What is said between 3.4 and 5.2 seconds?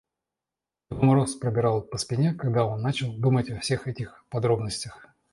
о всех этих подробностях.